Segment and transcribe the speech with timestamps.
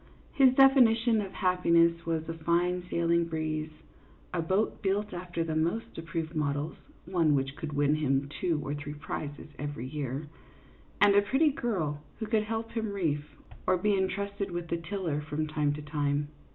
[0.33, 3.69] His definition of happiness was a fine sailing breeze,
[4.33, 8.73] a boat built after the most approved models (one which could win him two or
[8.73, 10.27] three prizes every year),
[11.01, 13.23] and a pretty girl who could help him reef
[13.67, 16.29] or be entrusted with the tiller from time to time.